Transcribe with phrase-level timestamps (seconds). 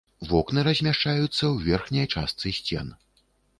[0.29, 2.93] Вокны размяшчаюцца ў верхняй частцы сцен.